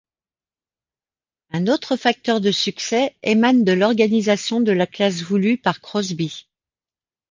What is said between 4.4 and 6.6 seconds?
de la classe voulue par Crosby.